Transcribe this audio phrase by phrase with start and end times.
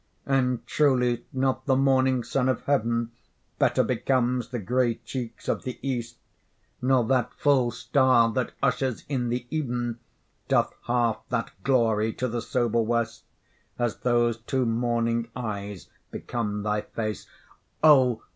[0.25, 3.11] And truly not the morning sun of heaven
[3.59, 6.17] Better becomes the grey cheeks of the east,
[6.81, 9.99] Nor that full star that ushers in the even,
[10.47, 13.25] Doth half that glory to the sober west,
[13.77, 17.27] As those two mourning eyes become thy face:
[17.83, 18.23] O!